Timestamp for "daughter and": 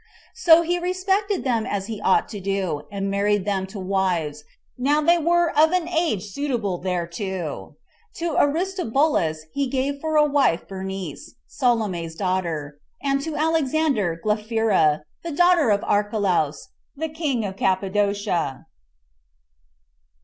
12.15-13.21